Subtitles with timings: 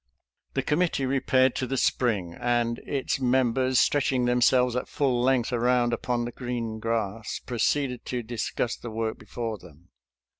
[0.55, 5.53] The committee repaired to the spring, and its mem bers, stretching themselves at full length
[5.53, 9.89] around upon the green grass, proceeded to discuss the work before them.